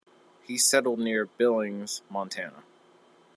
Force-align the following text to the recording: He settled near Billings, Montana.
He 0.41 0.57
settled 0.57 0.97
near 0.97 1.27
Billings, 1.27 2.01
Montana. 2.09 2.63